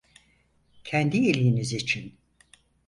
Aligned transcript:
Kendi 0.83 1.17
iyiliğiniz 1.17 1.73
için. 1.73 2.17